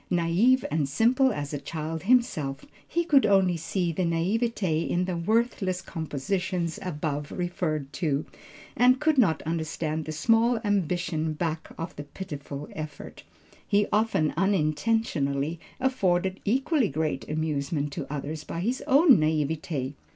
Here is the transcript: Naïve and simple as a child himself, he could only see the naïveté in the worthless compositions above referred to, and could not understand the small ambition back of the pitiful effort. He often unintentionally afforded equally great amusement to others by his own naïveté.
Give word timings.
Naïve 0.11 0.63
and 0.71 0.89
simple 0.89 1.31
as 1.31 1.53
a 1.53 1.59
child 1.59 2.01
himself, 2.05 2.65
he 2.87 3.03
could 3.05 3.23
only 3.23 3.55
see 3.55 3.91
the 3.91 4.01
naïveté 4.01 4.89
in 4.89 5.05
the 5.05 5.15
worthless 5.15 5.79
compositions 5.79 6.79
above 6.81 7.31
referred 7.31 7.93
to, 7.93 8.25
and 8.75 8.99
could 8.99 9.19
not 9.19 9.43
understand 9.43 10.05
the 10.05 10.11
small 10.11 10.59
ambition 10.65 11.33
back 11.33 11.69
of 11.77 11.95
the 11.97 12.03
pitiful 12.03 12.67
effort. 12.73 13.21
He 13.67 13.85
often 13.93 14.33
unintentionally 14.35 15.59
afforded 15.79 16.39
equally 16.45 16.89
great 16.89 17.29
amusement 17.29 17.91
to 17.93 18.11
others 18.11 18.43
by 18.43 18.61
his 18.61 18.81
own 18.87 19.19
naïveté. 19.19 19.93